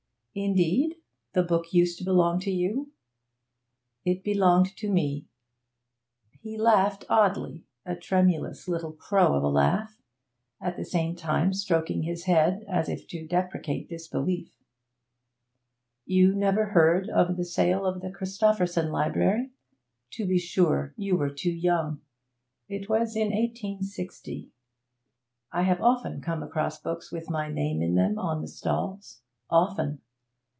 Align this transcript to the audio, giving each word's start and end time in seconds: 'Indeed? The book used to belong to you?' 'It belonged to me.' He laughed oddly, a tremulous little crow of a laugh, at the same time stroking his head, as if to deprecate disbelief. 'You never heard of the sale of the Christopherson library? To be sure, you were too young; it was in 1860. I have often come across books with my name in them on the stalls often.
'Indeed? 0.33 0.95
The 1.33 1.43
book 1.43 1.73
used 1.73 1.97
to 1.97 2.05
belong 2.05 2.39
to 2.39 2.51
you?' 2.51 2.93
'It 4.05 4.23
belonged 4.23 4.77
to 4.77 4.89
me.' 4.89 5.27
He 6.39 6.57
laughed 6.57 7.03
oddly, 7.09 7.65
a 7.85 7.97
tremulous 7.97 8.65
little 8.65 8.93
crow 8.93 9.33
of 9.35 9.43
a 9.43 9.49
laugh, 9.49 9.97
at 10.61 10.77
the 10.77 10.85
same 10.85 11.17
time 11.17 11.51
stroking 11.51 12.03
his 12.03 12.23
head, 12.27 12.63
as 12.69 12.87
if 12.87 13.09
to 13.09 13.27
deprecate 13.27 13.89
disbelief. 13.89 14.53
'You 16.05 16.33
never 16.33 16.67
heard 16.67 17.09
of 17.09 17.35
the 17.35 17.43
sale 17.43 17.85
of 17.85 17.99
the 17.99 18.09
Christopherson 18.09 18.89
library? 18.89 19.51
To 20.11 20.25
be 20.25 20.37
sure, 20.39 20.93
you 20.95 21.17
were 21.17 21.29
too 21.29 21.51
young; 21.51 21.99
it 22.69 22.87
was 22.87 23.17
in 23.17 23.33
1860. 23.33 24.49
I 25.51 25.63
have 25.63 25.81
often 25.81 26.21
come 26.21 26.41
across 26.41 26.79
books 26.79 27.11
with 27.11 27.29
my 27.29 27.51
name 27.51 27.81
in 27.81 27.95
them 27.95 28.17
on 28.17 28.39
the 28.41 28.47
stalls 28.47 29.23
often. 29.49 29.99